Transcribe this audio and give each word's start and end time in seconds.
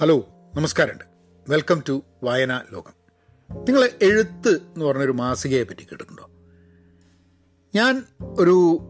Hello 0.00 0.28
നമസ്കാരമുണ്ട്. 0.54 1.04
Welcome 1.48 1.82
to 1.88 2.02
വായന 2.22 2.60
ലോകം. 2.72 2.92
നിങ്ങൾ 3.50 3.88
എഴുത്ത് 4.02 4.48
എന്ന് 4.48 4.84
പറഞ്ഞൊരു 4.84 5.12
മാസികയെ 5.12 5.62
പറ്റി 5.62 5.82
കേട്ടിട്ടുണ്ടോ? 5.82 6.30
ഞാൻ 7.74 8.04
ഒരു 8.22 8.80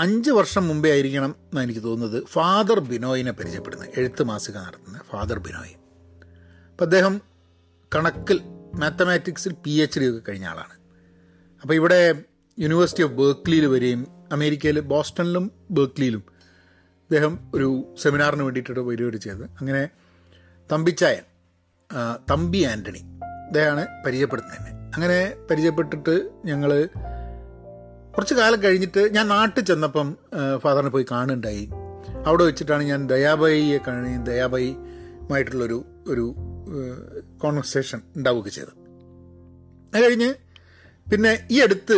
അഞ്ച് 0.00 0.30
വർഷം 0.30 0.68
മുമ്പേ 0.68 0.90
ആയിരിക്കണം 0.90 1.34
എന്നാണ് 1.38 1.66
എനിക്ക് 1.66 1.82
തോന്നുന്നത് 1.82 2.24
ഫാദർ 2.24 2.80
ബിനോയിനെ 2.80 3.32
പരിചയപ്പെടുന്നത്. 3.32 3.88
എഴുത്ത് 3.96 4.22
മാസിക 4.22 4.56
നടത്തുന്ന 4.56 5.00
ഫാദർ 5.10 5.38
ബിനോയ്. 5.38 5.74
അപ്പം 6.70 6.84
അദ്ദേഹം 6.84 7.20
കണക്കിൽ 7.94 8.40
മാത്തമാറ്റിക്സിൽ 8.74 9.54
പി 9.64 9.70
എച്ച് 9.70 10.00
ഡി 10.00 10.10
ഒക്കെ 10.10 10.20
കഴിഞ്ഞ 10.28 10.46
ആളാണ്. 10.46 10.80
അപ്പോൾ 11.62 11.74
ഇവിടെ 11.74 12.22
യൂണിവേഴ്സിറ്റി 12.58 13.02
ഓഫ് 13.02 13.12
ബേർക്ക്ലിയിൽ 13.12 13.66
വരികയും 13.66 14.06
അമേരിക്കയിൽ 14.32 14.80
ബോസ്റ്റണിലും 14.80 15.52
ബേർക്ക്ലിയിലും 15.70 16.22
അദ്ദേഹം 17.02 17.50
ഒരു 17.54 17.94
സെമിനാറിന് 18.02 18.42
വേണ്ടിയിട്ട് 18.42 18.80
വരികയും 18.80 19.20
ചെയ്തത്. 19.20 19.44
അങ്ങനെ 19.44 19.88
തമ്പിച്ചായൻ 20.72 21.24
തമ്പി 22.30 22.60
ആന്റണി 22.62 23.02
അദ്ദേഹമാണ് 23.46 23.86
പരിചയപ്പെടുന്നത് 24.06 24.56
തന്നെ 24.56 24.72
അങ്ങനെ 24.94 25.34
പരിചയപ്പെട്ടിട്ട് 25.50 26.28
ഞങ്ങൾ 26.44 26.88
കുറച്ച് 28.16 28.34
കാലം 28.34 28.62
കഴിഞ്ഞിട്ട് 28.62 29.14
ഞാൻ 29.14 29.28
നാട്ടിൽ 29.28 29.64
ചെന്നപ്പം 29.64 30.16
ഫാദറിനെ 30.56 30.90
പോയി 30.90 31.06
കാണുന്നുണ്ടായി. 31.10 31.68
അവിടെ 32.26 32.44
വെച്ചിട്ടാണ് 32.44 32.82
ഞാൻ 32.82 33.08
ദയാബായിയെ 33.08 33.78
കാണി 33.88 34.12
ദയാബായിയുമായിട്ടുള്ളൊരു 34.30 35.84
ഒരു 36.06 36.34
കോൺവെർസേഷൻ 37.42 38.00
ഉണ്ടാവുകയൊക്കെ 38.16 38.50
ചെയ്തത്. 38.50 38.74
അത് 39.94 40.04
കഴിഞ്ഞ് 40.04 40.34
പിന്നെ 41.12 41.48
ഈ 41.50 41.60
അടുത്ത് 41.60 41.96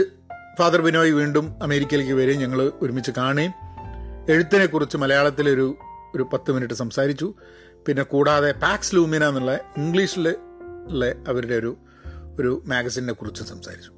ഫാദർ 0.58 0.80
ബിനോയ് 0.80 1.12
വീണ്ടും 1.12 1.62
അമേരിക്കയിലേക്ക് 1.62 2.12
വരികയും 2.12 2.40
ഞങ്ങൾ 2.40 2.72
ഒരുമിച്ച് 2.82 3.10
കാണുകയും 3.10 3.52
എഴുത്തിനെക്കുറിച്ച് 4.28 4.96
മലയാളത്തിലൊരു 4.96 5.76
ഒരു 6.14 6.24
പത്ത് 6.32 6.52
മിനിറ്റ് 6.52 6.74
സംസാരിച്ചു. 6.74 7.34
പിന്നെ 7.86 8.02
കൂടാതെ 8.02 8.52
പാക്സ് 8.52 8.94
ലൂമിന 8.94 9.24
എന്നുള്ള 9.24 9.54
ഇംഗ്ലീഷിൽ 9.76 10.36
ഉള്ള 10.88 11.06
അവരുടെ 11.28 11.54
ഒരു 11.54 11.76
ഒരു 12.40 12.62
മാഗസിനെ 12.66 13.12
കുറിച്ച് 13.12 13.44
സംസാരിച്ചു. 13.44 13.92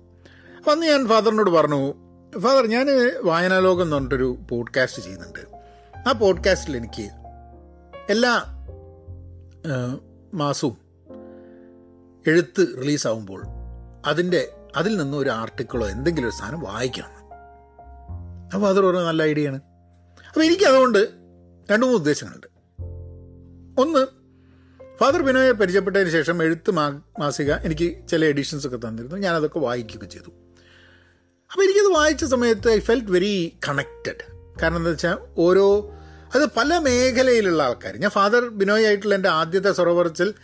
അപ്പം 0.58 0.72
അന്ന് 0.72 0.86
ഞാൻ 0.86 1.08
ഫാദറിനോട് 1.08 1.50
പറഞ്ഞു 1.50 1.94
ഫാദർ 2.38 2.66
ഞാൻ 2.66 2.86
വായനാലോകം 3.24 3.82
എന്ന് 3.82 3.96
പറഞ്ഞിട്ടൊരു 3.96 4.38
പോഡ്കാസ്റ്റ് 4.50 5.02
ചെയ്യുന്നുണ്ട്. 5.02 5.38
ആ 6.08 6.12
പോഡ്കാസ്റ്റിൽ 6.12 6.76
എനിക്ക് 6.76 7.10
എല്ലാ 8.10 8.44
മാസവും 10.34 10.76
എഴുത്ത് 12.26 12.66
റിലീസാവുമ്പോൾ 12.82 13.42
അതിന്റെ 14.06 14.52
അതിൽ 14.76 14.96
നിന്ന് 14.96 15.16
ഒരു 15.16 15.30
ആർട്ടിക്കിളോ 15.30 15.88
എന്തെങ്കിലും 15.88 16.28
ഒരു 16.28 16.34
സാധനം 16.34 16.60
വായിക്കണം. 16.60 17.16
അപ്പോൾ 18.54 18.68
അതൊരു 18.68 18.86
നല്ല 18.86 19.22
ഐഡിയ 19.22 19.48
ആണ്. 19.48 19.60
അപ്പോൾ 20.28 20.44
എനിക്ക് 20.44 20.64
അതുകൊണ്ട് 20.64 20.98
രണ്ട് 21.70 21.86
മൂന്ന് 21.86 21.98
ഉദ്ദേശങ്ങളുണ്ട്. 21.98 22.55
ഒന്ന് 23.78 24.06
ഫാദർ 25.00 25.22
ബിനോയെ 25.22 25.52
പരിചയപ്പെട്ടതിന് 25.52 26.10
ശേഷം 26.10 26.42
എഴുത്ത് 26.42 26.70
മാ 26.70 27.00
മാസിക 27.20 27.52
എനിക്ക് 27.52 28.08
ചില 28.08 28.24
എഡിഷൻസ് 28.24 28.66
ഒക്കെ 28.66 28.76
തന്നിരുന്നു. 28.76 29.16
ഞാനതൊക്കെ 29.16 29.58
വായിക്കുകയൊക്കെ 29.58 30.06
ചെയ്തു. 30.06 30.30
അപ്പോൾ 31.52 31.62
എനിക്കത് 31.64 31.96
വായിച്ച 31.96 32.24
സമയത്ത് 32.24 32.70
ഐ 32.70 32.78
ഫെൽറ്റ് 32.78 33.12
വെരി 33.12 33.52
കണക്റ്റഡ് 33.68 34.22
കാരണം 34.62 34.76
എന്താ 34.76 34.90
വെച്ചാൽ 34.90 35.18
ഓരോ 35.38 35.92
അത് 36.34 36.44
പല 36.56 36.78
മേഖലയിലുള്ള 36.78 37.62
ആൾക്കാർ. 37.62 37.96
ഞാൻ 37.96 38.10
ഫാദർ 38.10 38.48
ബിനോയ് 38.48 38.86
ആയിട്ടുള്ള 38.86 39.14
എന്റെ 39.14 39.28
ആദ്യത്തെ 39.28 39.72
സ്വറപറച്ചിൽ 39.72 40.34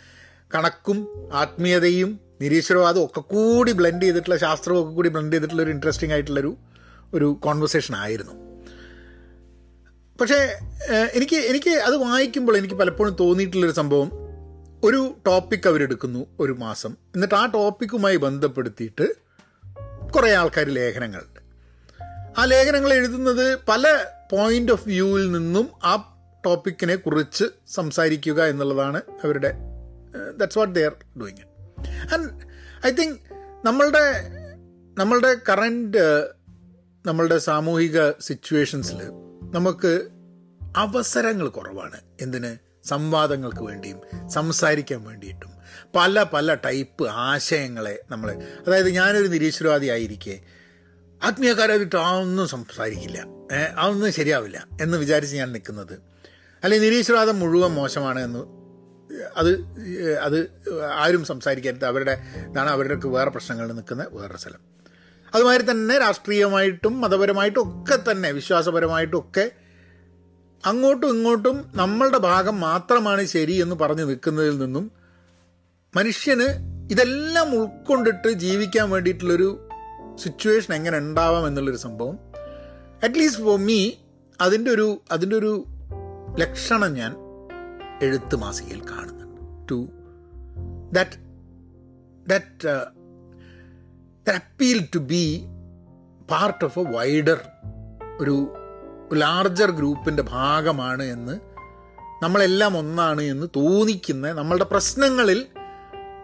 കണക്കും 0.55 1.29
ആത്മീയതയും 1.33 2.19
നിരീശ്വരവാദവും 2.41 3.05
ഒക്കെ 3.05 3.21
കൂടി 3.21 3.71
ബ്ലെൻഡ് 3.71 4.03
ചെയ്തിട്ടുള്ള 4.03 4.37
ശാസ്ത്രവും 4.37 4.81
ഒക്കെ 4.83 4.93
കൂടി 4.93 5.09
ബ്ലെൻഡ് 5.09 5.33
ചെയ്തിട്ടുള്ള 5.33 5.61
ഒരു 5.61 5.69
ഇൻട്രസ്റ്റിംഗ് 5.69 6.13
ആയിട്ടുള്ളൊരു 6.13 6.57
ഒരു 7.13 7.37
കോൺവെർസേഷൻ 7.41 7.95
ആയിരുന്നു. 7.95 8.52
പക്ഷേ 10.21 10.59
എനിക്ക് 11.13 11.35
എനിക്ക് 11.35 11.69
അത് 11.69 11.95
വായിക്കുമ്പോൾ 11.97 12.57
എനിക്ക് 12.57 12.75
പലപ്പോഴും 12.75 13.15
തോന്നിയിട്ടുള്ളൊരു 13.19 13.73
സംഭവം. 13.73 14.11
ഒരു 14.83 15.15
ടോപ്പിക് 15.27 15.67
അവരെടുക്കുന്നു 15.67 16.25
ഒരു 16.39 16.51
മാസം. 16.51 16.89
എന്നിട്ട് 16.89 17.35
ആ 17.35 17.45
ടോപ്പിക്കുമായി 17.45 18.15
ബന്ധപ്പെടുത്തിയിട്ട് 18.15 19.15
കുറേ 20.15 20.31
ആൾക്കാർ 20.33 20.65
ലേഖനങ്ങളുണ്ട്. 20.65 21.39
ആ 22.39 22.45
ലേഖനങ്ങൾ 22.45 22.93
എഴുതുന്നത് 22.93 23.59
പല 23.67 24.05
പോയിന്റ് 24.31 24.71
ഓഫ് 24.71 24.87
വ്യൂവിൽ 24.87 25.31
നിന്നും 25.31 25.69
ആ 25.83 26.09
ടോപ്പിക്കിനെ 26.45 26.95
കുറിച്ച് 26.95 27.43
സംസാരിക്കുക 27.67 28.43
എന്നുള്ളതാണ് 28.43 28.97
അവരുടെ 28.97 29.53
that's 30.37 30.57
what 30.57 30.75
they 30.75 30.85
are 30.85 31.19
doing 31.19 31.43
and 32.13 32.29
I 32.87 32.91
think 32.91 33.17
നമ്മളുടെ 33.65 34.21
നമ്മളുടെ 34.97 35.35
കറന്റ് 35.49 35.97
നമ്മളുടെ 37.05 37.37
സാമൂഹിക 37.37 38.11
സിറ്റുവേഷൻസിൽ 38.21 38.99
നമുക്ക് 39.53 40.07
അവസരങ്ങൾ 40.77 41.49
കുറവാണ്. 41.49 42.01
എന്തിന്? 42.21 42.57
സംവാദങ്ങൾക്ക് 42.87 43.63
വേണ്ടിയും 43.63 44.29
സംസാരിക്കാൻ 44.29 45.03
വേണ്ടിയിട്ടും. 45.03 45.49
പല 45.95 46.23
പല 46.23 46.53
ടൈപ്പ് 46.53 47.07
ആശയങ്ങളെ 47.09 48.03
നമ്മൾ 48.09 48.31
അതായത് 48.67 48.89
ഞാനൊരു 48.89 49.27
നിരീശ്വരവാദി 49.27 49.87
ആയിരിക്കെ. 49.87 50.39
ആത്മീയക്കാരായിട്ട് 51.23 51.95
അതൊന്നും 51.95 52.47
സംസാരിക്കില്ല. 52.47 53.25
അതൊന്നും 53.77 54.11
ശരിയാവില്ല 54.11 54.67
എന്ന് 54.81 54.97
വിചാരിച്ച് 54.97 55.35
ഞാൻ 55.35 55.51
നിൽക്കുന്നത്. 55.51 55.93
അല്ലെങ്കിൽ 56.63 56.89
നിരീശ്വരവാദം 56.89 57.39
മുഴുവൻ 57.39 57.71
മോശമാണ് 57.71 58.19
എന്ന് 58.19 58.39
അത് 59.37 59.65
അത് 60.21 60.51
ആരും 60.93 61.25
സംസാരിക്കരുത്. 61.25 61.85
അവരുടെ 61.85 62.17
ഇതാണ് 62.37 62.69
അവരുടെയൊക്കെ 62.69 63.07
വേറെ 63.07 63.29
പ്രശ്നങ്ങളിൽ 63.29 63.73
നിൽക്കുന്ന 63.73 64.07
വേറൊരു 64.11 64.37
സ്ഥലം. 64.37 64.72
അതുമാതിരി 65.35 65.71
തന്നെ 65.71 65.97
രാഷ്ട്രീയമായിട്ടും 65.97 67.01
മതപരമായിട്ടും 67.01 67.83
ഒക്കെ 67.83 68.11
തന്നെ 68.11 68.31
വിശ്വാസപരമായിട്ടും 68.31 69.17
ഒക്കെ 69.17 69.51
അങ്ങോട്ടും 70.65 71.07
ഇങ്ങോട്ടും 71.07 71.71
നമ്മളുടെ 71.75 72.17
ഭാഗം 72.17 72.59
മാത്രമാണ് 72.59 73.25
ശരി 73.25 73.53
എന്ന് 73.53 73.75
പറഞ്ഞു 73.75 74.03
നിൽക്കുന്നതിൽ 74.03 74.57
നിന്നും 74.57 74.91
മനുഷ്യന് 75.95 76.73
ഇതെല്ലാം 76.91 77.55
ഉൾക്കൊണ്ടിട്ട് 77.55 78.31
ജീവിക്കാൻ 78.31 78.89
വേണ്ടിയിട്ടുള്ളൊരു 78.89 79.69
സിറ്റുവേഷൻ 80.15 80.73
എങ്ങനെ 80.73 80.97
ഉണ്ടാവാം 80.97 81.47
എന്നുള്ളൊരു 81.47 81.77
സംഭവം. 81.77 82.19
അറ്റ്ലീസ്റ്റ് 83.03 83.43
ഫോർ 83.43 83.59
മീ 83.59 83.91
അതിന്റെ 84.41 84.71
ഒരു 84.71 85.01
അതിന്റെ 85.11 85.35
ഒരു 85.35 85.65
ലക്ഷണം 86.39 86.93
ഞാൻ 86.93 87.15
എഴുത്ത് 88.01 88.35
മാസികയിൽ 88.35 88.81
കാണുന്നുണ്ട്. 88.91 89.69
To 89.71 89.89
that 90.91 91.17
that 92.29 93.02
that 94.29 94.41
to 94.41 94.79
to 94.79 94.99
be 95.01 95.39
part 96.31 96.67
of 96.67 96.87
a 96.87 96.93
wider 96.93 97.37
ഒരു 98.19 98.55
ലാർജർ 99.13 99.71
ഗ്രൂപ്പിന്റെ 99.71 100.23
ഭാഗമാണ് 100.23 101.03
എന്ന് 101.03 101.39
നമ്മളെല്ലാം 102.23 102.77
ഒന്നാണ് 102.77 103.21
എന്ന് 103.21 103.47
തോന്നിക്കുന്ന 103.55 104.31
നമ്മളുടെ 104.31 104.63
പ്രശ്നങ്ങളിൽ 104.63 105.45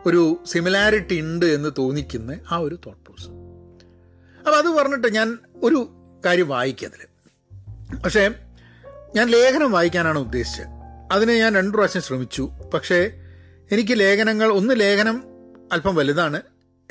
ഒരു 0.05 0.43
സിമിലാരിറ്റി 0.45 1.19
ഉണ്ട് 1.19 1.45
എന്ന് 1.45 1.69
തോന്നിക്കുന്ന 1.77 2.39
ആ 2.51 2.57
ഒരു 2.57 2.79
തോട്ട് 2.85 3.05
പ്രോസസ് 3.05 3.29
അപ്പോൾ 4.39 4.55
അത് 4.55 4.65
പറഞ്ഞിട്ട് 4.65 5.13
ഞാൻ 5.13 5.38
ഒരു 5.63 5.88
കാര്യം 6.25 6.49
വായിക്കതിൽ 6.49 7.09
പക്ഷേ 8.03 8.35
ഞാൻ 9.15 9.27
ലേഖനം 9.27 9.71
വായിക്കാനാണ് 9.71 10.19
ഉദ്ദേശിച്ചത്. 10.19 10.67
അതിന് 11.11 11.31
ഞാൻ 11.31 11.55
രണ്ടു 11.55 11.77
പ്രാവശ്യം 11.77 12.01
ശ്രമിച്ചു. 12.01 12.51
പക്ഷേ 12.73 13.11
എനിക്ക് 13.71 13.99
ലേഖനങ്ങൾ 13.99 14.51
ഒന്ന് 14.51 14.79
ലേഖനം 14.79 15.23
അല്പം 15.71 15.95
വലുതാണ്. 15.95 16.41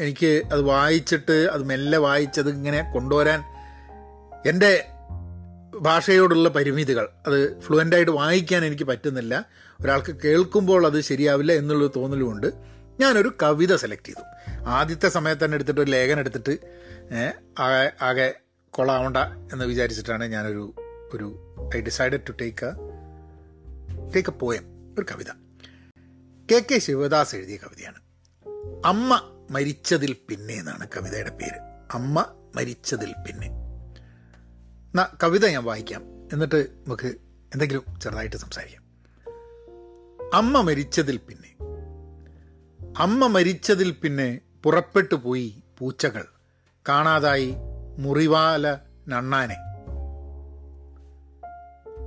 എനിക്ക് 0.01 0.43
അത് 0.53 0.61
വായിച്ചിട്ട് 0.61 1.49
അത് 1.53 1.63
മെല്ലെ 1.63 1.99
വായിച്ചത് 1.99 2.51
ഇങ്ങനെ 2.51 2.91
കൊണ്ടുവരാൻ 2.95 3.41
എന്റെ 4.49 4.87
ഭാഷയോടുള്ള 5.75 6.49
പരിമിതികൾ 6.49 7.09
അത് 7.27 7.61
ഫ്ലുവന്റായിട്ട് 7.61 8.11
വായിക്കാൻ 8.11 8.65
എനിക്ക് 8.65 8.85
പറ്റുന്നില്ല. 8.85 9.45
ഒരാൾക്ക് 9.81 10.17
കേൾക്കുമ്പോൾ 10.25 10.87
അത് 10.87 11.01
ശരിയാവില്ല 11.01 11.53
എന്നുള്ളൊരു 11.53 11.93
തോന്നലുമുണ്ട്. 11.97 12.47
ഞാനൊരു 13.01 13.33
കവിത 13.43 13.77
സെലക്ട് 13.77 14.05
ചെയ്തു. 14.05 14.23
ആദ്യത്തെ 14.67 15.09
സമയത്ത് 15.09 15.45
തന്നെ 15.45 15.57
എടുത്തിട്ട് 15.57 15.81
ഒരു 15.81 15.91
ലേഖനം 15.91 16.19
എടുത്തിട്ട് 16.19 16.59
ആകെ 17.59 17.93
ആകെ 18.03 18.35
കൊള്ളാവണ്ട 18.71 19.17
എന്ന് 19.53 19.65
വിചാരിച്ചിട്ടാണ് 19.65 20.25
ഞാനൊരു 20.25 20.75
ഒരു 21.15 21.55
I 21.77 21.81
decided 21.81 22.21
to 22.29 22.33
take 22.33 22.67
a 22.67 24.11
take 24.15 24.31
a 24.31 24.39
poem 24.39 24.95
ഒരു 24.99 25.07
കവിത. 25.11 25.31
കെ 26.53 26.65
കെ 26.71 26.79
ശിവദാസ് 26.79 27.37
എഴുതിയ 27.37 27.57
കവിതയാണ്. 27.57 28.01
അമ്മ 28.87 29.38
മരിച്ചതിൽ 29.51 30.17
പിന്നെ 30.29 30.55
എന്നാണ് 30.55 30.89
കവിതയുടെ 30.97 31.31
പേര്. 31.31 31.87
അമ്മ 31.95 32.27
മരിച്ചതിൽ 32.55 33.13
പിന്നെ. 33.13 33.47
എന്നാ 33.47 35.09
കവിത 35.23 35.47
ഞാൻ 35.47 35.65
വായിക്കാം. 35.65 36.03
എന്നിട്ട് 36.33 36.57
നമുക്ക് 36.57 37.07
എന്തെങ്കിലും 37.53 38.01
ചെറുതായിട്ട് 38.01 38.37
സംസാരിക്കാം. 38.37 38.83
അമ്മ 40.35 40.61
മരിച്ചതിൽ 40.61 41.17
പിന്നെ. 41.17 41.57
അമ്മ 42.99 43.27
മരിച്ചതിൽ 43.27 43.91
പിന്നെ 43.91 44.41
പുറപ്പെട്ടു 44.63 45.15
പോയി 45.15 45.63
പൂച്ചകൾ. 45.79 46.25
കാണാതായി 46.89 47.55
മുറിവാല 47.99 48.79
നണ്ണാനെ. 49.09 49.57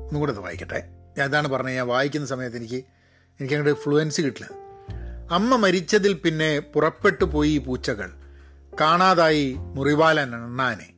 ഒന്നുകൂടെ 0.07 0.31
അത് 0.31 0.39
വായിക്കട്ടെ. 0.39 0.87
ഞാൻ 1.17 1.29
ഇതാണ് 1.29 1.47
പറഞ്ഞത് 1.47 1.73
ഞാൻ 1.73 1.87
വായിക്കുന്ന 1.87 2.27
സമയത്ത് 2.27 2.57
എനിക്ക് 2.57 2.75
എനിക്ക് 3.39 3.53
അങ്ങോട്ട് 3.53 3.81
ഫ്ലുവൻസി 3.81 4.21
കിട്ടില്ല. 4.21 4.70
അമ്മ 5.31 5.55
മരിച്ചതിൽ 5.55 6.13
പിന്നെ 6.13 6.59
പുറപ്പെട്ടു 6.59 7.25
പോയി 7.25 7.57
പൂച്ചകൾ. 7.57 8.11
കാണാതായി 8.81 9.53
മുറിവാലൻ 9.53 10.35
അണ്ണാനെ. 10.35 10.93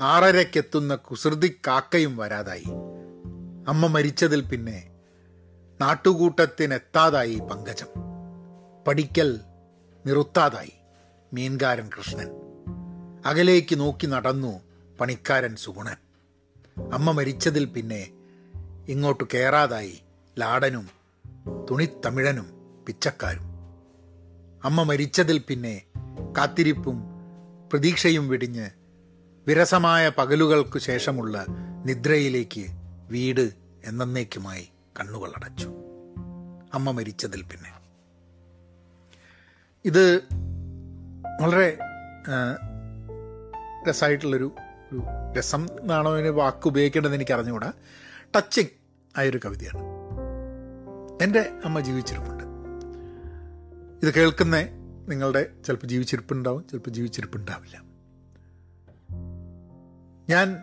ആറരയ്ക്കെത്തുന്ന 0.00 0.94
കുസൃതി 0.94 1.60
കാക്കയും 1.66 2.16
വരാതായി. 2.16 2.64
അമ്മ 3.68 3.86
മരിച്ചതിൽ 3.86 4.40
പിന്നെ 4.40 4.90
നാട്ടുകൂട്ടത്തിനെത്താതായി 5.80 7.38
പങ്കജം. 7.38 7.86
പഠിക്കൽ 8.88 9.40
നിറുത്താതായി 10.06 10.72
മീൻകാരൻ 11.32 11.90
കൃഷ്ണൻ. 11.98 12.28
അകലേക്ക് 13.26 13.80
നോക്കി 13.80 14.06
നടന്നു 14.06 14.60
പണിക്കാരൻ 15.00 15.56
സുഗുണൻ. 15.56 15.96
അമ്മ 16.92 17.10
മരിച്ചതിൽ 17.10 17.64
പിന്നെ 17.64 18.10
ഇങ്ങോട്ട് 18.88 19.24
കയറാതായി 19.34 20.02
ലാടനും 20.38 20.88
തുണിത്തമിഴനും 21.70 22.46
പിച്ചക്കാരും. 22.86 23.51
അമ്മ 24.64 24.82
മരിച്ചതിൽ 24.82 25.38
പിന്നെ 25.38 25.82
കാത്തിരിപ്പും 26.38 27.02
പ്രതീക്ഷയും 27.72 28.28
വെടിഞ്ഞ് 28.28 28.70
വിരസമായ 29.46 30.08
പകലുകൾക്കു 30.08 30.78
ശേഷമുള്ള 30.78 31.46
നിദ്രയിലേക്ക് 31.86 32.66
വീട് 33.10 33.52
എന്നേക്കുമായി 33.84 34.68
കണ്ണുകളടച്ചു 35.00 35.70
അമ്മ 36.74 36.90
മരിച്ചതിൽ 36.90 37.42
പിന്നെ. 37.42 37.72
ഇത് 39.84 40.16
വളരെ 41.40 41.78
രസമായിട്ടുള്ളൊരു 43.88 44.54
ഒരു 44.90 45.02
രസം 45.38 45.66
എന്നാണോ 45.80 46.14
അതിന് 46.14 46.28
വാക്ക് 46.28 46.68
ഉപയോഗിക്കേണ്ടതെന്ന് 46.68 47.18
എനിക്ക് 47.18 47.32
അറിഞ്ഞുകൂടാ 47.32 47.72
ടച്ചിങ് 48.36 48.72
ആയൊരു 49.18 49.40
കവിതയാണ്. 49.44 49.82
എന്റെ 51.22 51.40
അമ്മ 51.64 51.80
ജീവിച്ചിരിപ്പുണ്ട് 51.80 52.51
ഇത് 54.02 54.14
കേൾക്കുന്ന 54.14 54.56
നിങ്ങളുടെ 55.08 55.46
ചിലപ്പോൾ 55.66 55.86
ജീവിച്ചിരിപ്പുണ്ടാവും 55.86 56.66
ചിലപ്പോൾ 56.70 56.90
ജീവിച്ചിരിപ്പുണ്ടാവില്ല. 56.90 57.82
ഞാൻ 60.30 60.62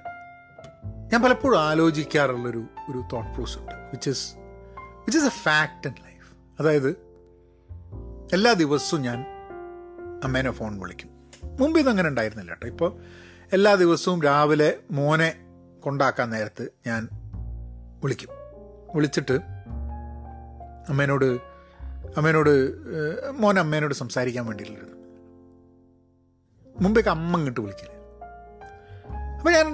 ഞാൻ 1.12 1.24
പലപ്പോഴും 1.24 1.60
ആലോചിക്കാറുള്ളൊരു 1.60 2.66
ഒരു 2.90 3.04
തോട്ട് 3.14 3.34
പ്രോസ് 3.34 3.58
ഉണ്ട് 3.58 3.72
which 3.72 4.10
is 4.10 4.34
which 4.78 5.18
is 5.18 5.26
a 5.26 5.30
fact 5.30 5.88
in 5.88 5.94
life 5.94 6.34
അതായത് 6.60 6.90
എല്ലാ 8.34 8.54
ദിവസവും 8.54 9.02
ഞാൻ 9.02 9.26
അമ്മേനെ 10.24 10.52
ഫോൺ 10.52 10.80
വിളിക്കും. 10.80 11.10
മുമ്പ് 11.60 11.80
ഇതങ്ങനെ 11.80 12.10
ഉണ്ടായിരുന്നില്ല 12.10 12.52
കേട്ടോ. 12.52 12.68
ഇപ്പോൾ 12.68 13.02
എല്ലാ 13.54 13.76
ദിവസവും 13.76 14.22
രാവിലെ 14.22 14.80
മോനെ 14.92 15.36
കൊണ്ടാക്കാൻ 15.80 16.30
നേരത്ത് 16.30 16.70
ഞാൻ 16.88 17.10
വിളിക്കും. 18.04 18.30
വിളിച്ചിട്ട് 18.96 19.40
അമ്മേനോട് 20.90 21.49
അമ്മേനോട് 22.18 22.54
മോൻ 23.32 23.60
അമ്മേനോട് 23.60 23.94
സംസാരിക്കാൻ 23.94 24.46
വേണ്ടിയിട്ടില്ല 24.46 24.86
മുമ്പേക്ക് 26.80 27.10
അമ്മ 27.10 27.38
ഇങ്ങോട്ട് 27.38 27.62
വിളിക്കില്ല 27.62 27.96
അപ്പം 29.38 29.52
ഞാൻ 29.52 29.68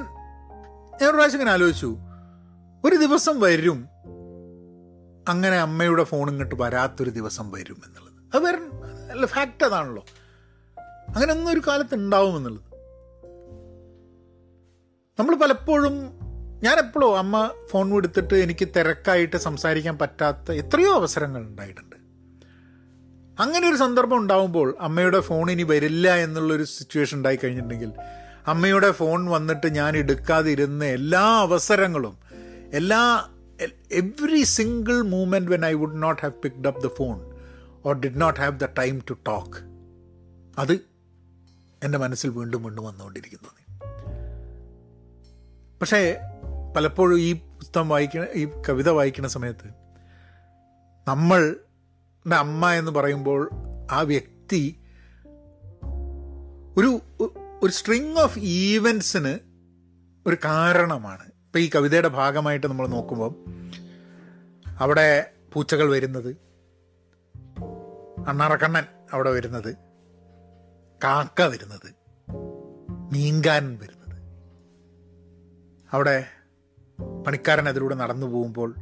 ഞാൻ 1.01 1.07
ഒരു 1.09 1.15
പ്രാവശ്യം 1.15 1.37
ഇങ്ങനെ 1.37 1.51
ആലോചിച്ചു 1.51 1.97
ഒരു 2.85 2.95
ദിവസം 2.95 3.39
വരും 3.39 3.87
അങ്ങനെ 5.27 5.57
അമ്മയുടെ 5.57 6.03
ഫോൺ 6.03 6.29
ഇങ്ങോട്ട് 6.29 6.55
വരാത്തൊരു 6.55 7.09
ദിവസം 7.09 7.51
വരും 7.51 7.81
എന്നുള്ളത്. 7.85 8.13
അത് 8.33 8.43
വരും 8.43 8.81
അല്ല 9.11 9.25
ഫാക്റ്റ് 9.25 9.65
അതാണല്ലോ. 9.65 10.05
അങ്ങനെ 11.15 11.33
ഒന്നും 11.33 11.51
ഒരു 11.51 11.61
കാലത്ത് 11.67 11.95
ഉണ്ടാവും 11.95 12.37
എന്നുള്ളത്. 12.37 12.63
നമ്മൾ 15.19 15.35
പലപ്പോഴും 15.35 15.95
ഞാൻ 16.63 16.77
എപ്പോഴും 16.79 17.17
അമ്മ 17.17 17.51
ഫോൺ 17.71 17.93
എടുത്തിട്ട് 17.95 18.33
എനിക്ക് 18.33 18.67
തിരക്കായിട്ട് 18.67 19.37
സംസാരിക്കാൻ 19.37 19.97
പറ്റാത്ത 19.97 20.51
എത്രയോ 20.51 20.93
അവസരങ്ങൾ 20.93 21.41
ഉണ്ടായിട്ടുണ്ട്. 21.41 21.95
അങ്ങനെ 23.39 23.69
ഒരു 23.69 23.75
സന്ദർഭം 23.75 24.17
ഉണ്ടാവുമ്പോൾ 24.17 24.77
അമ്മയുടെ 24.79 25.19
ഫോൺ 25.19 25.51
ഇനി 25.51 25.63
വരില്ല 25.63 26.15
എന്നുള്ളൊരു 26.15 26.63
സിറ്റുവേഷൻ 26.63 27.17
ഉണ്ടായി 27.17 27.35
കഴിഞ്ഞിട്ടുണ്ടെങ്കിൽ 27.43 27.91
അമ്മയുടെ 28.47 28.91
ഫോൺ 28.91 29.25
വന്നിട്ട് 29.25 29.67
ഞാൻ 29.67 29.97
എടുക്കാതിരുന്ന 29.97 30.85
എല്ലാ 30.85 31.23
അവസരങ്ങളും 31.39 32.15
എല്ലാ 32.73 33.01
every 33.91 34.43
single 34.43 35.01
moment 35.01 35.51
when 35.51 35.65
I 35.65 35.73
would 35.73 36.01
not 36.03 36.21
have 36.21 36.33
picked 36.43 36.67
up 36.67 36.83
the 36.83 36.87
phone 36.87 37.17
or 37.85 37.95
did 37.95 38.21
not 38.21 38.39
have 38.39 38.59
the 38.59 38.69
time 38.77 39.01
to 39.09 39.17
talk 39.27 39.57
അത് 40.57 40.75
എന്റെ 41.83 41.97
മനസ്സിൽ 41.97 42.29
വീണ്ടും 42.29 42.63
വീണ്ടും 42.63 42.83
വന്നുകൊണ്ടിരിക്കുന്നു 42.85 43.51
പക്ഷേ 45.81 46.17
പലപ്പോഴും 46.75 47.19
ഈ 47.19 47.33
പുസ്തകം 47.33 47.89
വായിക്കുന്ന 47.89 48.27
ഈ 48.35 48.45
കവിത 48.69 48.89
വായിക്കുന്ന 48.89 49.27
സമയത്ത് 49.27 49.67
നമ്മളുടെ 51.07 51.64
അമ്മ 52.33 52.71
എന്ന് 52.71 52.91
പറയുമ്പോൾ 52.91 53.49
ആ 53.91 54.01
വ്യക്തി 54.01 54.79
ഒരു 56.77 57.01
ഒരു 57.63 57.71
സ്ട്രിങ് 57.71 58.17
ഓഫ് 58.17 58.39
ഈവൻസിന് 58.39 59.39
ഒരു 60.27 60.37
കാരണമാണ്. 60.45 61.23
ഇപ്പം 61.23 61.59
ഈ 61.59 61.69
കവിതയുടെ 61.75 62.07
ഭാഗമായിട്ട് 62.07 62.67
നമ്മൾ 62.67 62.87
നോക്കുമ്പം 62.87 63.35
അവിടെ 64.79 65.31
പൂച്ചകൾ 65.53 65.89
വരുന്നത് 65.89 66.37
അണ്ണാറക്കണ്ണൻ 68.27 68.83
അവിടെ 69.13 69.31
വരുന്നത് 69.31 69.75
കാക്ക 71.03 71.41
വരുന്നത് 71.41 71.95
മീൻകാരൻ 73.13 73.79
വരുന്നത്. 73.81 74.21
അവിടെ 75.93 76.25
പണിക്കാരൻ 77.27 77.69
അതിലൂടെ 77.69 77.95
നടന്നു 77.95 78.27
പോകുമ്പോൾ 78.27 78.75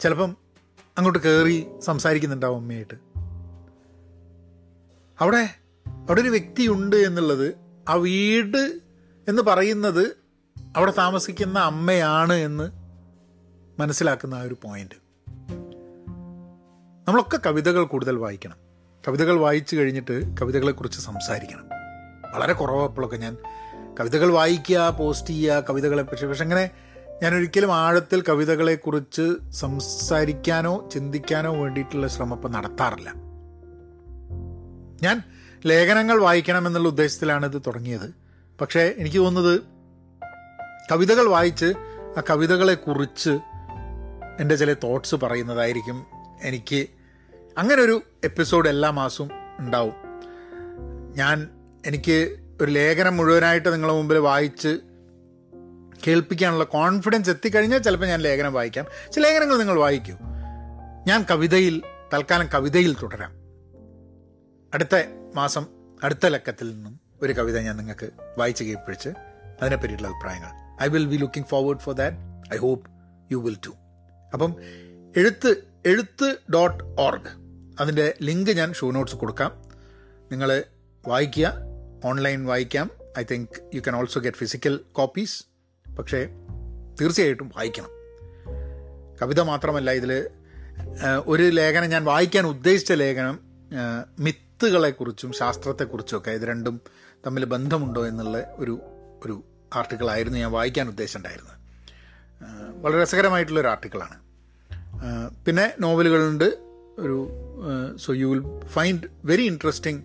ചിലപ്പം 0.00 0.43
അങ്ങോട്ട് 0.98 1.18
കയറി 1.18 1.66
സംസാരിക്കുന്നുണ്ടാവും 1.80 2.56
അമ്മയായിട്ട് 2.56 2.94
അവിടെ 5.20 5.48
അവിടെ 5.88 6.20
ഒരു 6.20 6.28
വ്യക്തിയുണ്ട് 6.28 6.96
എന്നുള്ളത് 6.96 7.54
ആ 7.88 7.94
വീട് 7.94 8.80
എന്ന് 9.28 9.42
പറയുന്നത് 9.42 10.16
അവിടെ 10.76 10.92
താമസിക്കുന്ന 10.98 11.58
അമ്മയാണ് 11.58 12.32
എന്ന് 12.32 12.70
മനസ്സിലാക്കുന്ന 13.80 14.34
ആ 14.34 14.40
ഒരു 14.40 14.56
പോയിന്റ്. 14.64 14.94
നമ്മളൊക്കെ 17.08 17.38
കവിതകൾ 17.46 17.84
കൂടുതൽ 17.84 18.16
വായിക്കണം. 18.16 18.56
കവിതകൾ 19.08 19.40
വായിച്ചു 19.40 19.76
കഴിഞ്ഞിട്ട് 19.76 20.36
കവിതകളെക്കുറിച്ച് 20.36 21.00
സംസാരിക്കണം. 21.00 21.68
വളരെ 22.34 22.52
കുറവപ്പോഴൊക്കെ 22.52 23.16
ഞാൻ. 23.16 23.36
കവിതകൾ 24.00 24.32
വായിക്കുക 24.32 24.96
പോസ്റ്റ് 24.98 25.26
ചെയ്യുക 25.26 25.64
കവിതകളെ 25.70 26.02
പക്ഷേ 26.02 26.26
പക്ഷെ 26.26 26.44
അങ്ങനെ 26.44 26.70
ഞാൻ 27.22 27.34
ഒരിക്കലും 27.34 27.74
ആഴത്തിൽ 27.74 28.22
കവിതകളെക്കുറിച്ച് 28.28 29.36
സംസാരിക്കാനോ 29.50 30.88
ചിന്തിക്കാനോ 30.92 31.56
വേണ്ടിയിട്ടുള്ള 31.56 32.08
ശ്രമം 32.08 32.52
നടത്താറില്ല. 32.52 33.12
ഞാൻ 35.02 35.22
ലേഖനങ്ങൾ 35.66 36.20
വായിക്കണം 36.20 36.66
എന്നുള്ള 36.66 36.88
ഉദ്ദേശത്തിലാണ് 36.88 37.54
ഇത് 37.54 37.62
തുടങ്ങിയത്. 37.66 38.14
പക്ഷേ 38.60 38.94
എനിക്ക് 38.98 39.18
തോന്നുന്നത് 39.18 39.60
കവിതകൾ 40.92 41.28
വായിച്ച് 41.28 41.72
ആ 42.18 42.22
കവിതകളെക്കുറിച്ച് 42.30 43.38
എന്റെ 44.40 44.56
ചില 44.56 44.72
തോട്ട്സ് 44.72 45.14
പറയുന്നതായിരിക്കും 45.14 46.04
എനിക്ക് 46.42 46.86
അങ്ങനൊരു 47.58 48.02
എപ്പിസോഡ് 48.24 48.68
എല്ലാ 48.68 48.90
മാസവും 48.90 49.30
ഉണ്ടാവും. 49.58 49.94
ഞാൻ 51.16 51.48
എനിക്ക് 51.86 52.36
ഒരു 52.60 52.70
ലേഖനം 52.70 53.16
മുഴുവനായിട്ട് 53.16 53.72
നിങ്ങളുടെ 53.72 53.96
മുമ്പിൽ 53.96 54.18
വായിച്ച് 54.18 54.80
കേൾപ്പിക്കാനുള്ള 56.06 56.64
കോൺഫിഡൻസ് 56.64 57.30
എത്തിക്കഴിഞ്ഞാൽ 57.30 57.78
ചിലപ്പോൾ 57.78 58.06
ഞാൻ 58.06 58.20
ലേഖനം 58.20 58.52
വായിക്കാം. 58.52 58.86
ചില 59.12 59.22
ലേഖനങ്ങൾ 59.22 59.58
നിങ്ങൾ 59.58 59.78
വായിക്കൂ. 59.78 60.12
ഞാൻ 61.06 61.26
കവിതയിൽ 61.30 61.82
തൽക്കാലം 62.14 62.46
കവിതയിൽ 62.46 62.96
തുടരാം. 63.02 63.32
അടുത്ത 64.74 65.04
മാസം 65.34 65.66
അടുത്ത 66.02 66.26
ലക്കത്തിൽ 66.26 66.74
നിന്നും 66.74 67.00
ഒരു 67.22 67.32
കവിത 67.32 67.58
ഞാൻ 67.58 67.76
നിങ്ങൾക്ക് 67.76 68.10
വായിച്ച് 68.38 68.64
കേൾപ്പിച്ച് 68.64 69.08
അതിനെപ്പറ്റിയിട്ടുള്ള 69.62 70.14
അഭിപ്രായങ്ങൾ. 70.14 70.82
I 70.82 70.88
will 70.88 71.06
be 71.06 71.16
looking 71.16 71.46
forward 71.46 71.78
for 71.78 71.94
that 71.94 72.16
I 72.54 72.56
hope 72.56 72.90
you 73.32 73.36
will 73.36 73.56
to 73.66 73.70
അപ്പം 74.32 74.56
എഴുത്ത് 75.16 75.56
എഴുത്ത് 75.86 76.36
ഡോട്ട് 76.54 76.84
ഓർഗ് 77.00 77.28
അതിന്റെ 77.80 78.14
ലിങ്ക് 78.22 78.50
ഞാൻ 78.50 78.72
ഷോ 78.72 78.90
നോട്ട്സ് 78.90 79.16
കൊടുക്കാം. 79.16 79.64
നിങ്ങൾ 80.32 80.64
വായിക്കുക 81.08 81.52
ഓൺലൈൻ 82.04 82.46
വായിക്കാം. 82.46 82.90
I 83.18 83.24
think 83.30 83.62
you 83.74 83.80
can 83.80 83.96
also 83.96 84.20
get 84.20 84.36
physical 84.36 84.80
copies 84.92 85.44
പക്ഷേ 85.98 86.28
തീർച്ചയായിട്ടും 87.00 87.52
വായിക്കണം. 87.56 87.90
കവിത 89.22 89.40
മാത്രമല്ല 89.40 89.90
ഇതിൽ 89.90 90.30
ഒരു 91.26 91.42
ലേഖനം 91.42 91.88
ഞാൻ 91.88 92.04
വായിക്കാൻ 92.04 92.46
ഉദ്ദേശിച്ച 92.46 92.92
ലേഖനം 92.92 93.38
മിത്തുകളെക്കുറിച്ചും 94.18 95.32
ശാസ്ത്രത്തെക്കുറിച്ചുമൊക്കെ 95.32 96.30
ഇത് 96.30 96.42
രണ്ടും 96.42 96.80
തമ്മിൽ 97.26 97.44
ബന്ധമുണ്ടോ 97.44 98.06
എന്നുള്ള 98.06 98.54
ഒരു 98.56 98.80
ഒരു 99.24 99.42
ആർട്ടിക്കിളായിരുന്നു 99.74 100.38
ഞാൻ 100.38 100.50
വായിക്കാൻ 100.50 100.88
ഉദ്ദേശിച്ചിട്ടുണ്ടായിരുന്നത്. 100.88 101.58
വളരെ 102.82 103.02
രസകരമായിട്ടുള്ളൊരു 103.02 103.68
ആർട്ടിക്കിളാണ്. 103.68 104.20
പിന്നെ 105.46 105.74
നോവലുകളുണ്ട്. 105.80 106.44
ഒരു 106.98 107.28
so 107.96 108.12
you 108.12 108.26
will 108.26 108.66
find 108.66 109.00
very 109.24 109.42
interesting 109.42 110.04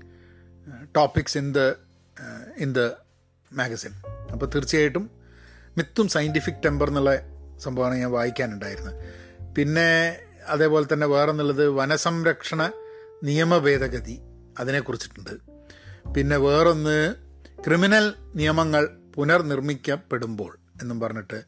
topics 0.96 1.38
in 1.38 1.51
the 1.51 1.60
in 2.58 2.74
the 2.74 2.79
magazine 3.53 3.91
അപ്പോൾ 4.31 4.46
തീർച്ചയായിട്ടും 4.46 5.19
മിത്തും 5.78 6.08
സയന്റിഫിക് 6.08 6.64
ടെമ്പർ 6.66 6.88
എന്നുള്ള 6.88 7.20
സംഭവമാണ് 7.60 7.96
ഞാൻ 7.96 8.12
വായിക്കാനുണ്ടായിരുന്നത്. 8.12 8.96
പിന്നെ 9.58 10.18
അതേപോലെ 10.48 10.86
തന്നെ 10.94 11.08
വേറെ 11.08 11.32
എന്നുള്ളത് 11.32 11.70
വനസംരക്ഷണ 11.70 12.72
നിയമ 13.24 13.58
ഭേദഗതി 13.58 14.22
അതിനെക്കുറിച്ചിട്ടുണ്ട്. 14.60 15.34
പിന്നെ 16.14 16.38
വേറൊന്ന് 16.38 17.16
ക്രിമിനൽ 17.68 18.14
നിയമങ്ങൾ 18.36 18.98
പുനർനിർമ്മിക്കപ്പെടുമ്പോൾ 19.16 20.58
എന്നും 20.82 21.00
പറഞ്ഞിട്ട് 21.00 21.44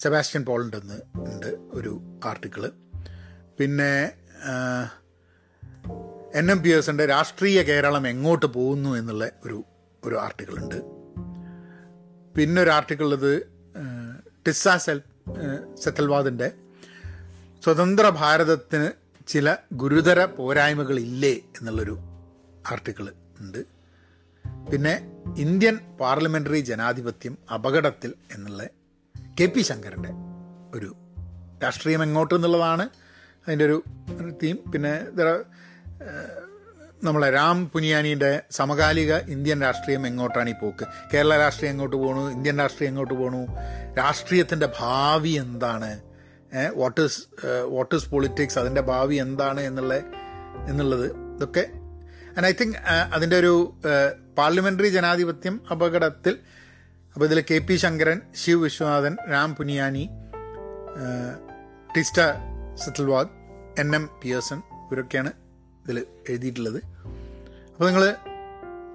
സെബാസ്റ്റ്യൻ 0.00 0.44
പോളിന്റെ 0.44 0.78
ഉണ്ട് 1.14 1.56
ഒരു 1.72 2.20
ആർട്ടിക്കിൾ. 2.24 2.70
പിന്നെ 3.58 3.92
എൻ 6.34 6.50
എം 6.50 6.62
പി 6.62 6.68
എസിന്റെ 6.68 7.06
രാഷ്ട്രീയ 7.06 7.62
കേരളം 7.62 8.08
എങ്ങോട്ട് 8.08 8.46
പോകുന്നു 8.46 8.96
എന്നുള്ള 8.96 9.30
ഒരു 9.44 9.64
ഒരു 10.04 10.14
ആർട്ടിക്കിളുണ്ട്. 10.14 10.78
പിന്നെ 12.36 12.62
ഒരു 12.62 12.70
ആർട്ടിക്കിൾ 12.70 13.04
ഉള്ളത് 13.04 13.53
ടിസ്സ 14.46 14.68
സെൽ 14.76 14.98
സെത്തൽവാദിന്റെ 15.74 16.52
സ്വതന്ത്ര 17.64 18.08
ഭാരതത്തിന് 18.08 18.88
ചില 19.26 19.56
ഗുരുതര 19.72 20.24
പോരായ്മകളില്ലേ 20.24 21.32
എന്നുള്ളൊരു 21.58 21.98
ആർട്ടിക്കിൾ 22.70 23.06
ഉണ്ട്. 23.40 23.60
പിന്നെ 24.72 24.94
ഇന്ത്യൻ 25.36 25.78
പാർലമെന്ററി 26.00 26.60
ജനാധിപത്യം 26.60 27.38
അപകടത്തിൽ 27.54 28.14
എന്നുള്ള 28.32 28.66
കെ 29.40 29.46
പി 29.46 29.60
ശങ്കരന്റെ 29.60 30.12
ഒരു 30.78 30.90
രാഷ്ട്രീയം 31.64 32.02
എങ്ങോട്ട് 32.02 32.34
എന്നുള്ളതാണ് 32.34 32.88
അതിന്റെ 33.46 33.64
ഒരു 33.64 33.84
തീം. 34.42 34.56
പിന്നെ 34.72 34.92
നമ്മളെ 37.04 37.30
രാം 37.30 37.70
പുനിയാനിയുടെ 37.70 38.42
സമകാലിക 38.50 39.12
ഇന്ത്യൻ 39.34 39.60
രാഷ്ട്രീയം 39.62 40.06
എങ്ങോട്ടാണ് 40.06 40.50
ഈ 40.50 40.52
പോക്ക്? 40.52 40.84
കേരള 41.14 41.36
രാഷ്ട്രീയം 41.36 41.72
എങ്ങോട്ട് 41.72 41.96
പോകണു 41.96 42.22
ഇന്ത്യൻ 42.30 42.58
രാഷ്ട്രീയം 42.58 42.90
എങ്ങോട്ട് 42.90 43.14
പോകണു 43.14 43.40
രാഷ്ട്രീയത്തിന്റെ 43.98 44.68
ഭാവി 44.80 45.28
എന്താണ്? 45.28 45.90
What 46.74 47.00
is 47.00 47.20
what 47.74 47.94
is 47.94 48.08
politics 48.10 48.58
അതിന്റെ 48.58 48.80
ഭാവി 48.80 49.14
എന്താണ് 49.14 49.60
എന്നുള്ള 49.60 49.94
എന്നുള്ളത് 50.70 51.06
ഇതൊക്കെ. 51.36 51.64
ആൻഡ് 52.36 52.46
ഐ 52.46 52.52
തിങ്ക് 52.60 52.76
അതിന്റെ 53.14 53.38
ഒരു 53.38 53.54
പാർലമെന്ററി 54.38 54.88
ജനാധിപത്യം 54.88 55.60
അപകടത്തിൽ 55.70 56.38
അപ്പോൾ 57.14 57.24
ഇതിൽ 57.24 57.40
K 57.50 57.58
P 57.58 57.74
Shankaran 57.74 58.20
Shiv 58.34 58.62
Visvanathan 58.62 59.16
Ram 59.32 59.50
Puniyani 59.54 60.04
Teesta 61.96 62.20
Setalvad 62.74 63.28
N 63.80 63.94
M 63.94 64.10
Pearson 64.22 64.58
ഇവരൊക്കെയാണ് 64.58 65.32
ഇതിൽ 65.84 66.06
എഴുതിയിട്ടുള്ളത്. 66.28 66.80
അപ്പോൾ 67.74 67.84
നിങ്ങൾ 67.84 68.16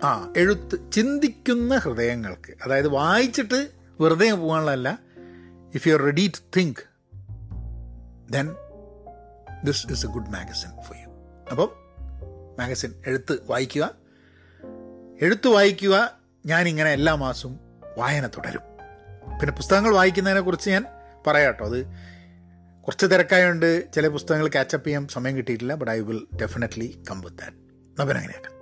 ആ 0.04 0.34
എഴുത്ത് 0.38 0.92
ചിന്തിക്കുന്ന 0.92 1.78
ഹൃദയങ്ങൾക്ക് 1.78 2.56
അതായത് 2.64 2.88
വായിച്ചിട്ട് 2.88 3.70
വെറുതെ 4.02 4.32
പോകാനുള്ളതല്ല 4.32 5.00
if 5.76 5.88
you 5.88 5.94
are 5.94 6.02
ready 6.02 6.28
to 6.28 6.60
think 6.60 6.82
then 8.32 8.48
this 9.64 9.92
is 9.92 10.06
a 10.06 10.10
good 10.10 10.30
magazine 10.30 10.70
for 10.70 10.98
you 10.98 11.10
അപ്പം 11.52 11.70
മാഗസിൻ 12.60 12.94
എഴുത്ത് 13.08 13.40
വായിക്കുക. 13.50 13.92
എഴുത്ത് 15.22 15.48
വായിക്കുക 15.48 16.20
ഞാനിങ്ങനെ 16.46 16.92
എല്ലാ 16.92 17.16
മാസവും 17.16 17.60
വായന 17.98 18.28
തുടരും. 18.28 18.62
പിന്നെ 19.40 19.52
പുസ്തകങ്ങൾ 19.52 19.96
വായിക്കുന്നതിനെക്കുറിച്ച് 19.96 20.70
ഞാൻ 20.70 20.86
പറയാം 21.28 21.48
കേട്ടോ 21.48 21.66
അത് 21.66 21.86
കുറച്ച് 22.82 23.06
തിരക്കായതുകൊണ്ട് 23.06 23.94
ചില 23.94 24.08
പുസ്തകങ്ങൾ 24.08 24.48
ക്യാച്ചപ്പ് 24.48 24.88
ചെയ്യാൻ 24.88 25.08
സമയം 25.08 25.38
കിട്ടിയിട്ടില്ല 25.38 25.76
but 25.76 25.92
I 25.92 26.00
will 26.00 26.28
definitely 26.42 27.04
come 27.12 27.22
with 27.22 27.38
that 27.38 27.59
അപ്പം 28.02 28.18
അങ്ങനെയാക്കാം 28.18 28.56